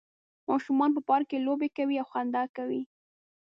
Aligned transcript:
ماشومان 0.49 0.89
په 0.95 1.01
پارک 1.07 1.25
کې 1.31 1.43
لوبې 1.45 1.69
کوي 1.77 1.95
او 2.01 2.07
خندا 2.11 2.43
کوي 2.57 2.81